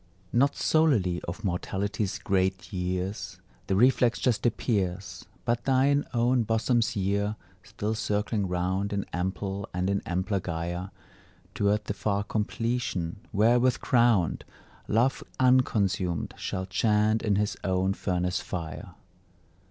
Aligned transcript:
Not 0.33 0.55
solely 0.55 1.21
of 1.27 1.43
Mortality's 1.43 2.17
great 2.17 2.73
years 2.73 3.37
The 3.67 3.75
reflex 3.75 4.17
just 4.17 4.47
appears, 4.47 5.25
But 5.45 5.65
thine 5.65 6.05
own 6.11 6.41
bosom's 6.41 6.95
year, 6.95 7.35
still 7.61 7.93
circling 7.93 8.47
round 8.47 8.93
In 8.93 9.05
ample 9.13 9.69
and 9.75 9.91
in 9.91 10.01
ampler 10.07 10.39
gyre 10.39 10.89
Toward 11.53 11.85
the 11.85 11.93
far 11.93 12.23
completion, 12.23 13.17
wherewith 13.31 13.79
crowned, 13.79 14.43
Love 14.87 15.23
unconsumed 15.39 16.33
shall 16.35 16.65
chant 16.65 17.21
in 17.21 17.35
his 17.35 17.55
own 17.63 17.93
furnace 17.93 18.39
fire. 18.39 18.95